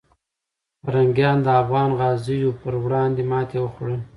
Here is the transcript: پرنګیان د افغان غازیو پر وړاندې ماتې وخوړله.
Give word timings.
پرنګیان 0.83 1.37
د 1.45 1.47
افغان 1.61 1.89
غازیو 1.99 2.57
پر 2.61 2.73
وړاندې 2.83 3.23
ماتې 3.31 3.57
وخوړله. 3.61 4.03